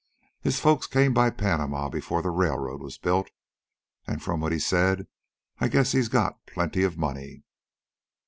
[0.41, 3.29] His folks came by Panama before the railroad was built,
[4.07, 5.05] and from what he said
[5.59, 7.43] I guess he's got plenty of money."